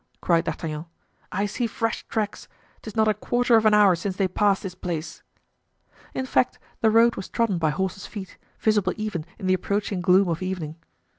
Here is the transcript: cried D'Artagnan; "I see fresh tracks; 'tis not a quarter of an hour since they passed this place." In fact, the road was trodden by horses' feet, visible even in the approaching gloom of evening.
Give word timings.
cried 0.19 0.45
D'Artagnan; 0.45 0.87
"I 1.31 1.45
see 1.45 1.67
fresh 1.67 2.07
tracks; 2.07 2.47
'tis 2.81 2.95
not 2.95 3.07
a 3.07 3.13
quarter 3.13 3.55
of 3.55 3.67
an 3.67 3.75
hour 3.75 3.95
since 3.95 4.15
they 4.17 4.27
passed 4.27 4.63
this 4.63 4.73
place." 4.73 5.21
In 6.15 6.25
fact, 6.25 6.57
the 6.79 6.89
road 6.89 7.15
was 7.15 7.29
trodden 7.29 7.59
by 7.59 7.69
horses' 7.69 8.07
feet, 8.07 8.39
visible 8.59 8.93
even 8.97 9.25
in 9.37 9.45
the 9.45 9.53
approaching 9.53 10.01
gloom 10.01 10.27
of 10.27 10.41
evening. 10.41 10.77